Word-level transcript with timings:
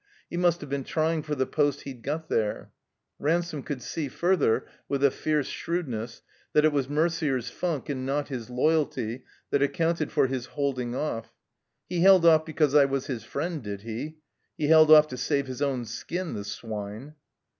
He 0.31 0.35
must 0.35 0.61
have 0.61 0.69
been 0.71 0.83
trying 0.83 1.21
for 1.21 1.35
the 1.35 1.45
post 1.45 1.81
he'd 1.81 2.01
got 2.01 2.27
there. 2.27 2.71
Ransome 3.19 3.61
could 3.61 3.83
see 3.83 4.07
further, 4.07 4.65
with 4.89 5.03
a 5.03 5.11
fierce 5.11 5.45
shrewdness, 5.45 6.23
that 6.53 6.65
it 6.65 6.71
was 6.73 6.87
Merder 6.87 7.39
's 7.39 7.51
"funk" 7.51 7.87
and 7.87 8.03
not 8.03 8.29
his 8.29 8.49
loyalty 8.49 9.25
that 9.51 9.61
accounted 9.61 10.11
for 10.11 10.25
his 10.25 10.47
"holding 10.47 10.95
off." 10.95 11.35
"He 11.87 11.99
held 12.01 12.25
off 12.25 12.47
because 12.47 12.73
I 12.73 12.85
was 12.85 13.05
his 13.05 13.23
friend, 13.23 13.61
did 13.61 13.81
he? 13.81 14.17
He 14.57 14.69
hdd 14.69 14.89
off 14.89 15.07
to 15.09 15.17
save 15.17 15.45
his 15.45 15.61
own 15.61 15.85
skin, 15.85 16.33
the 16.33 16.45
swine!" 16.45 17.13